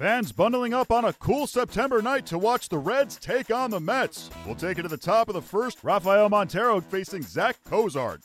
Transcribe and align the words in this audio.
Fans 0.00 0.32
bundling 0.32 0.72
up 0.72 0.90
on 0.90 1.04
a 1.04 1.12
cool 1.12 1.46
September 1.46 2.00
night 2.00 2.24
to 2.24 2.38
watch 2.38 2.70
the 2.70 2.78
Reds 2.78 3.18
take 3.18 3.50
on 3.50 3.70
the 3.70 3.78
Mets. 3.78 4.30
We'll 4.46 4.54
take 4.54 4.78
it 4.78 4.82
to 4.84 4.88
the 4.88 4.96
top 4.96 5.28
of 5.28 5.34
the 5.34 5.42
first. 5.42 5.84
Rafael 5.84 6.30
Montero 6.30 6.80
facing 6.80 7.20
Zach 7.20 7.62
Cozart. 7.64 8.22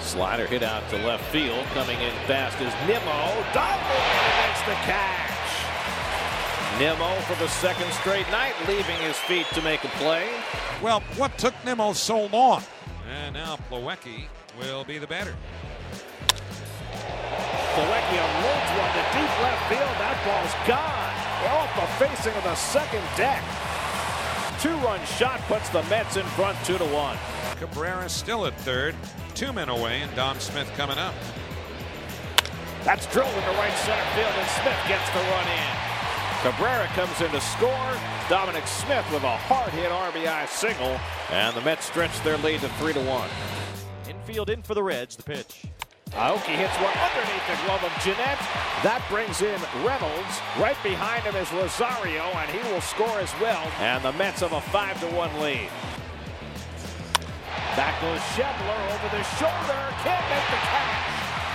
Slider 0.00 0.46
hit 0.46 0.62
out 0.62 0.88
to 0.88 0.96
left 0.96 1.22
field. 1.30 1.62
Coming 1.74 2.00
in 2.00 2.10
fast 2.26 2.58
is 2.62 2.72
Nimmo. 2.88 3.44
Double 3.52 4.00
against 4.32 4.64
the 4.64 4.72
catch. 4.88 5.28
Nimmo 6.78 7.14
for 7.26 7.34
the 7.34 7.48
second 7.50 7.92
straight 7.92 8.30
night, 8.30 8.54
leaving 8.66 8.96
his 8.96 9.18
feet 9.18 9.44
to 9.52 9.60
make 9.60 9.84
a 9.84 9.88
play. 9.88 10.26
Well, 10.82 11.00
what 11.18 11.36
took 11.36 11.52
Nimmo 11.66 11.92
so 11.92 12.28
long? 12.28 12.62
And 13.10 13.34
now 13.34 13.58
Plawecki 13.70 14.24
will 14.58 14.84
be 14.84 14.96
the 14.96 15.06
batter. 15.06 15.36
Ball's 20.24 20.54
gone. 20.66 21.12
Off 21.50 21.70
the 21.74 22.04
facing 22.04 22.34
of 22.34 22.44
the 22.44 22.54
second 22.54 23.02
deck. 23.16 23.42
Two-run 24.60 25.04
shot 25.06 25.40
puts 25.48 25.68
the 25.70 25.82
Mets 25.84 26.16
in 26.16 26.24
front 26.36 26.56
two 26.64 26.78
to 26.78 26.84
one. 26.84 27.16
Cabrera 27.56 28.08
still 28.08 28.46
at 28.46 28.54
third. 28.60 28.94
Two 29.34 29.52
men 29.52 29.68
away, 29.68 30.02
and 30.02 30.14
Dom 30.14 30.38
Smith 30.38 30.70
coming 30.76 30.98
up. 30.98 31.14
That's 32.84 33.06
drilled 33.06 33.34
into 33.34 33.50
right 33.50 33.76
center 33.78 34.04
field, 34.14 34.32
and 34.38 34.48
Smith 34.50 34.78
gets 34.88 35.08
the 35.10 35.18
run 35.18 35.46
in. 35.48 35.92
Cabrera 36.42 36.86
comes 36.94 37.20
in 37.20 37.30
to 37.30 37.40
score. 37.40 37.96
Dominic 38.28 38.66
Smith 38.66 39.04
with 39.12 39.22
a 39.22 39.36
hard 39.36 39.70
hit 39.70 39.90
RBI 39.90 40.48
single, 40.48 40.98
and 41.30 41.56
the 41.56 41.60
Mets 41.62 41.86
stretch 41.86 42.22
their 42.22 42.36
lead 42.38 42.60
to 42.60 42.68
three 42.70 42.92
to 42.92 43.00
one. 43.00 43.28
Infield 44.08 44.50
in 44.50 44.62
for 44.62 44.74
the 44.74 44.82
Reds. 44.82 45.16
The 45.16 45.22
pitch. 45.22 45.64
Aoki 46.12 46.52
hits 46.52 46.76
one 46.76 46.92
underneath 46.92 47.46
the 47.48 47.56
glove 47.64 47.80
of 47.80 47.92
Gennett. 48.04 48.36
That 48.84 49.00
brings 49.08 49.40
in 49.40 49.56
Reynolds. 49.80 50.34
Right 50.60 50.76
behind 50.84 51.24
him 51.24 51.32
is 51.40 51.48
Rosario, 51.56 52.28
and 52.36 52.50
he 52.52 52.60
will 52.68 52.84
score 52.84 53.16
as 53.16 53.32
well. 53.40 53.64
And 53.80 54.04
the 54.04 54.12
Mets 54.12 54.44
have 54.44 54.52
a 54.52 54.60
5 54.60 55.00
to 55.00 55.06
1 55.16 55.40
lead. 55.40 55.72
Back 57.80 57.96
goes 58.04 58.20
Schebler 58.36 58.82
over 58.92 59.08
the 59.08 59.24
shoulder. 59.40 59.80
Can't 60.04 60.26
make 60.28 60.48
the 60.52 60.60
catch. 60.68 61.12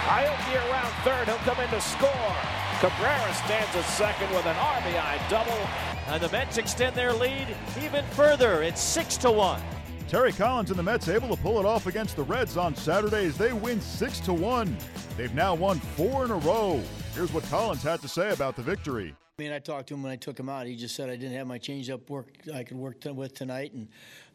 Aoki 0.09 0.57
around 0.57 0.89
third. 1.05 1.29
He'll 1.29 1.45
come 1.45 1.61
in 1.61 1.69
to 1.69 1.81
score. 1.81 2.33
Cabrera 2.81 3.33
stands 3.45 3.75
at 3.77 3.85
second 3.85 4.29
with 4.33 4.45
an 4.49 4.57
RBI 4.57 5.29
double. 5.29 5.61
And 6.09 6.17
the 6.17 6.29
Mets 6.29 6.57
extend 6.57 6.95
their 6.95 7.13
lead 7.13 7.45
even 7.85 8.03
further. 8.17 8.63
It's 8.63 8.81
6 8.81 9.17
to 9.17 9.29
1. 9.29 9.76
Terry 10.07 10.31
Collins 10.31 10.69
and 10.69 10.79
the 10.79 10.83
Mets 10.83 11.09
able 11.09 11.35
to 11.35 11.41
pull 11.41 11.59
it 11.59 11.65
off 11.65 11.85
against 11.85 12.15
the 12.15 12.23
Reds 12.23 12.55
on 12.55 12.73
Saturday 12.73 13.25
as 13.25 13.37
they 13.37 13.51
win 13.51 13.81
6 13.81 14.19
to 14.21 14.31
1. 14.33 14.77
They've 15.17 15.33
now 15.33 15.53
won 15.53 15.79
4 15.81 16.23
in 16.23 16.31
a 16.31 16.37
row. 16.37 16.81
Here's 17.13 17.33
what 17.33 17.43
Collins 17.49 17.83
had 17.83 18.01
to 18.01 18.07
say 18.07 18.31
about 18.31 18.55
the 18.55 18.61
victory. 18.61 19.13
I 19.37 19.41
mean, 19.43 19.51
I 19.51 19.59
talked 19.59 19.89
to 19.89 19.95
him 19.95 20.03
when 20.03 20.13
I 20.13 20.15
took 20.15 20.39
him 20.39 20.47
out. 20.47 20.65
He 20.65 20.77
just 20.77 20.95
said 20.95 21.09
I 21.09 21.17
didn't 21.17 21.35
have 21.35 21.45
my 21.45 21.59
changeup 21.59 22.09
work 22.09 22.29
I 22.55 22.63
could 22.63 22.77
work 22.77 23.01
t- 23.01 23.11
with 23.11 23.33
tonight, 23.33 23.73
and 23.73 23.87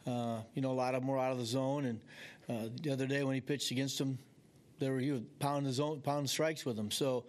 uh, 0.06 0.42
you 0.54 0.60
know 0.60 0.70
a 0.70 0.74
lot 0.74 0.94
of 0.94 1.00
them 1.00 1.08
were 1.08 1.18
out 1.18 1.32
of 1.32 1.38
the 1.38 1.46
zone. 1.46 1.86
And 1.86 2.00
uh, 2.50 2.68
the 2.82 2.92
other 2.92 3.06
day 3.06 3.24
when 3.24 3.34
he 3.34 3.40
pitched 3.40 3.70
against 3.70 3.96
them, 3.96 4.18
they 4.78 4.90
were 4.90 5.00
he 5.00 5.10
was 5.10 5.22
pounding 5.38 5.64
the 5.64 5.72
zone, 5.72 6.02
pounding 6.02 6.28
strikes 6.28 6.66
with 6.66 6.76
them. 6.76 6.90
So 6.90 7.24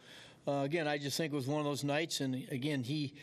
uh, 0.47 0.61
again, 0.63 0.87
I 0.87 0.97
just 0.97 1.15
think 1.15 1.31
it 1.31 1.35
was 1.35 1.47
one 1.47 1.59
of 1.59 1.65
those 1.65 1.85
nights. 1.85 2.19
And 2.19 2.45
again, 2.51 2.83
he, 2.83 3.13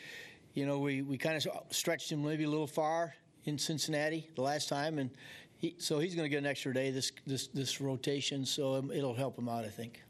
you 0.54 0.66
know, 0.66 0.78
we, 0.78 1.02
we 1.02 1.18
kind 1.18 1.36
of 1.36 1.46
stretched 1.70 2.10
him 2.10 2.24
maybe 2.24 2.44
a 2.44 2.48
little 2.50 2.66
far 2.66 3.14
in 3.44 3.58
Cincinnati 3.58 4.28
the 4.34 4.42
last 4.42 4.68
time, 4.68 4.98
and 4.98 5.10
he, 5.56 5.74
so 5.78 5.98
he's 5.98 6.14
going 6.14 6.24
to 6.24 6.28
get 6.28 6.38
an 6.38 6.46
extra 6.46 6.72
day 6.72 6.90
this 6.90 7.12
this 7.26 7.48
this 7.48 7.80
rotation. 7.80 8.44
So 8.44 8.74
um, 8.74 8.90
it'll 8.90 9.14
help 9.14 9.38
him 9.38 9.48
out, 9.48 9.64
I 9.64 9.68
think. 9.68 10.02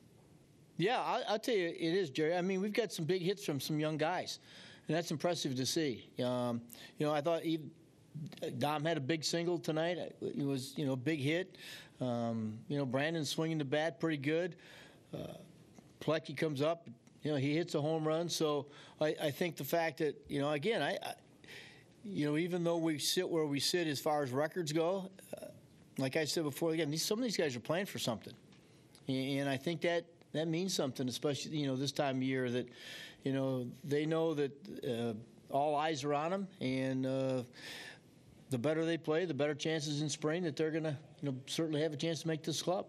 Yeah, 0.76 1.00
I'll, 1.00 1.22
I'll, 1.28 1.38
tell 1.38 1.54
you, 1.54 1.68
it 1.68 1.78
is, 1.78 2.08
Jerry. 2.08 2.34
I 2.34 2.40
mean, 2.40 2.62
we've 2.62 2.72
got 2.72 2.90
some 2.90 3.04
big 3.04 3.20
hits 3.20 3.44
from 3.44 3.60
some 3.60 3.78
young 3.78 3.98
guys, 3.98 4.38
and 4.88 4.96
that's 4.96 5.10
impressive 5.10 5.54
to 5.56 5.66
see. 5.66 6.08
Um, 6.24 6.62
you 6.96 7.06
know, 7.06 7.12
I 7.12 7.20
thought 7.20 7.42
he, 7.42 7.60
Dom 8.58 8.84
had 8.84 8.96
a 8.96 9.00
big 9.00 9.22
single 9.22 9.58
tonight. 9.58 9.98
It 10.22 10.46
was, 10.46 10.72
you 10.78 10.86
know, 10.86 10.92
a 10.92 10.96
big 10.96 11.20
hit. 11.20 11.56
Um, 12.00 12.58
you 12.68 12.78
know, 12.78 12.86
Brandon 12.86 13.26
swinging 13.26 13.58
the 13.58 13.64
bat 13.64 14.00
pretty 14.00 14.16
good. 14.16 14.56
Uh, 15.12 15.34
Plawecki 16.00 16.34
comes 16.34 16.62
up, 16.62 16.88
you 17.22 17.30
know, 17.30 17.36
he 17.36 17.54
hits 17.54 17.74
a 17.74 17.80
home 17.80 18.06
run. 18.06 18.28
So 18.28 18.66
I, 19.00 19.14
I 19.22 19.30
think 19.30 19.56
the 19.56 19.64
fact 19.64 19.98
that, 19.98 20.16
you 20.28 20.40
know, 20.40 20.50
again, 20.50 20.82
I, 20.82 20.92
I, 20.92 21.14
you 22.04 22.26
know, 22.26 22.36
even 22.36 22.64
though 22.64 22.76
we 22.76 22.98
sit 22.98 23.28
where 23.28 23.44
we 23.44 23.60
sit 23.60 23.86
as 23.86 24.00
far 24.00 24.22
as 24.22 24.30
records 24.30 24.72
go, 24.72 25.10
uh, 25.36 25.46
like 25.98 26.16
I 26.16 26.24
said 26.24 26.44
before, 26.44 26.72
again, 26.72 26.90
these, 26.90 27.04
some 27.04 27.18
of 27.18 27.24
these 27.24 27.36
guys 27.36 27.54
are 27.56 27.60
playing 27.60 27.86
for 27.86 27.98
something, 27.98 28.32
and 29.08 29.48
I 29.48 29.56
think 29.56 29.82
that 29.82 30.04
that 30.32 30.48
means 30.48 30.74
something, 30.74 31.08
especially 31.08 31.56
you 31.56 31.66
know 31.66 31.76
this 31.76 31.92
time 31.92 32.16
of 32.16 32.22
year 32.22 32.50
that 32.50 32.68
you 33.24 33.32
know 33.32 33.66
they 33.84 34.06
know 34.06 34.34
that 34.34 34.52
uh, 34.88 35.14
all 35.52 35.74
eyes 35.74 36.04
are 36.04 36.14
on 36.14 36.30
them, 36.30 36.48
and 36.60 37.06
uh, 37.06 37.42
the 38.50 38.58
better 38.58 38.84
they 38.84 38.96
play, 38.96 39.24
the 39.24 39.34
better 39.34 39.54
chances 39.54 40.02
in 40.02 40.08
spring 40.08 40.42
that 40.44 40.56
they're 40.56 40.70
going 40.70 40.84
to 40.84 40.96
you 41.22 41.30
know 41.30 41.36
certainly 41.46 41.82
have 41.82 41.92
a 41.92 41.96
chance 41.96 42.22
to 42.22 42.28
make 42.28 42.42
this 42.42 42.62
club. 42.62 42.86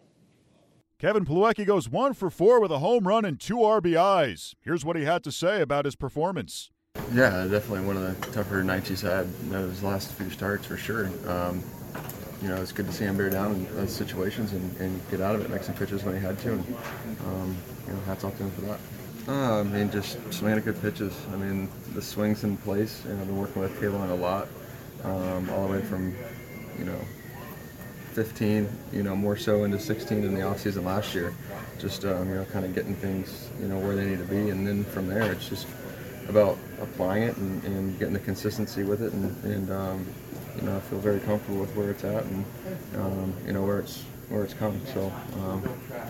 Kevin 0.99 1.25
Plawecki 1.25 1.65
goes 1.65 1.89
one 1.89 2.13
for 2.13 2.29
four 2.29 2.61
with 2.61 2.71
a 2.71 2.77
home 2.77 3.07
run 3.07 3.25
and 3.25 3.39
two 3.39 3.57
RBIs. 3.57 4.53
Here's 4.61 4.85
what 4.85 4.95
he 4.95 5.03
had 5.03 5.23
to 5.23 5.31
say 5.31 5.59
about 5.59 5.85
his 5.85 5.95
performance. 5.95 6.69
Yeah, 7.13 7.45
definitely 7.45 7.85
one 7.85 7.97
of 7.97 8.21
the 8.21 8.31
tougher 8.31 8.63
nights 8.63 8.87
he's 8.87 9.01
had 9.01 9.27
those 9.49 9.83
last 9.83 10.13
few 10.13 10.29
starts 10.29 10.65
for 10.65 10.77
sure. 10.77 11.07
Um, 11.27 11.61
you 12.41 12.47
know, 12.47 12.55
it's 12.61 12.71
good 12.71 12.85
to 12.85 12.93
see 12.93 13.03
him 13.03 13.17
bear 13.17 13.29
down 13.29 13.53
in 13.53 13.75
those 13.75 13.93
situations 13.93 14.53
and, 14.53 14.77
and, 14.77 15.09
get 15.11 15.19
out 15.19 15.35
of 15.35 15.41
it, 15.41 15.49
make 15.49 15.63
some 15.63 15.75
pitches 15.75 16.05
when 16.05 16.15
he 16.15 16.21
had 16.21 16.39
to, 16.39 16.53
and 16.53 16.75
um, 17.27 17.57
you 17.85 17.93
know, 17.93 17.99
hats 18.05 18.23
off 18.23 18.37
to 18.37 18.43
him 18.43 18.51
for 18.51 18.61
that. 18.61 18.79
Uh, 19.27 19.59
I 19.59 19.63
mean, 19.63 19.91
just 19.91 20.17
swinging 20.33 20.61
good 20.61 20.81
pitches. 20.81 21.13
I 21.33 21.35
mean, 21.35 21.69
the 21.93 22.01
swings 22.01 22.45
in 22.45 22.55
place. 22.55 23.03
You 23.05 23.13
know, 23.13 23.21
I've 23.21 23.27
been 23.27 23.37
working 23.37 23.61
with 23.61 23.77
Kalen 23.81 24.09
a 24.09 24.15
lot, 24.15 24.47
um, 25.03 25.49
all 25.49 25.67
the 25.67 25.73
way 25.73 25.81
from, 25.81 26.15
you 26.79 26.85
know, 26.85 26.99
15, 28.13 28.69
you 28.93 29.03
know, 29.03 29.17
more 29.17 29.35
so 29.35 29.65
into 29.65 29.77
16 29.77 30.23
in 30.23 30.33
the 30.33 30.41
offseason 30.41 30.85
last 30.85 31.13
year. 31.13 31.33
Just, 31.77 32.05
um, 32.05 32.29
you 32.29 32.35
know, 32.35 32.45
kind 32.45 32.63
of 32.63 32.73
getting 32.73 32.95
things, 32.95 33.49
you 33.59 33.67
know, 33.67 33.77
where 33.77 33.97
they 33.97 34.05
need 34.05 34.19
to 34.19 34.23
be. 34.23 34.49
And 34.49 34.65
then 34.65 34.85
from 34.85 35.07
there, 35.07 35.29
it's 35.29 35.49
just 35.49 35.67
about 36.29 36.57
applying 36.81 37.23
it 37.23 37.37
and, 37.37 37.63
and 37.63 37.99
getting 37.99 38.13
the 38.13 38.19
consistency 38.19 38.83
with 38.83 39.01
it. 39.01 39.13
And, 39.13 39.43
and 39.43 39.71
um, 39.71 40.05
you 40.55 40.63
know, 40.63 40.77
I 40.77 40.79
feel 40.81 40.99
very 40.99 41.19
comfortable 41.19 41.61
with 41.61 41.75
where 41.75 41.91
it's 41.91 42.03
at 42.03 42.23
and, 42.25 42.45
um, 42.95 43.33
you 43.45 43.53
know, 43.53 43.63
where 43.63 43.79
it's 43.79 44.03
where 44.29 44.43
it's 44.43 44.53
come. 44.53 44.79
So, 44.93 45.11
um, 45.43 45.63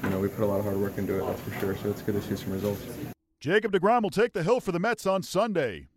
you 0.04 0.10
know, 0.10 0.20
we 0.20 0.28
put 0.28 0.44
a 0.44 0.46
lot 0.46 0.60
of 0.60 0.66
hard 0.66 0.78
work 0.78 0.98
into 0.98 1.20
it, 1.20 1.26
that's 1.26 1.42
for 1.42 1.60
sure. 1.60 1.76
So 1.78 1.90
it's 1.90 2.02
good 2.02 2.16
to 2.16 2.22
see 2.22 2.36
some 2.36 2.54
results. 2.54 2.82
Jacob 3.40 3.72
DeGrom 3.72 4.04
will 4.04 4.12
take 4.12 4.34
the 4.34 4.44
hill 4.44 4.60
for 4.60 4.72
the 4.72 4.80
Mets 4.80 5.08
on 5.08 5.24
Sunday. 5.24 5.88